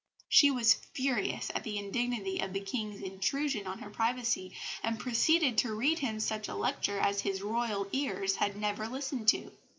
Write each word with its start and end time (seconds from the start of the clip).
She 0.27 0.49
was 0.49 0.73
furious 0.73 1.51
at 1.53 1.63
the 1.63 1.77
indignity 1.77 2.39
of 2.39 2.53
the 2.53 2.59
King's 2.59 3.03
intrusion 3.03 3.67
on 3.67 3.77
her 3.77 3.91
privacy, 3.91 4.51
and 4.81 4.97
proceeded 4.99 5.59
to 5.59 5.75
read 5.75 5.99
him 5.99 6.19
such 6.19 6.47
a 6.47 6.55
lecture 6.55 6.99
as 6.99 7.21
his 7.21 7.43
Royal 7.43 7.87
ears 7.91 8.37
had 8.37 8.57
never 8.57 8.87
listened 8.87 9.27
to. 9.27 9.51